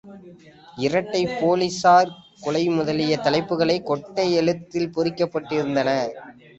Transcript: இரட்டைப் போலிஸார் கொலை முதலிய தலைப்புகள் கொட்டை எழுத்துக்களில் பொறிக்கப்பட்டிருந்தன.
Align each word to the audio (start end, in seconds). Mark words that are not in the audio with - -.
இரட்டைப் 0.77 1.35
போலிஸார் 1.41 2.11
கொலை 2.39 2.63
முதலிய 2.71 3.13
தலைப்புகள் 3.27 3.75
கொட்டை 3.83 4.27
எழுத்துக்களில் 4.41 4.95
பொறிக்கப்பட்டிருந்தன. 4.97 5.89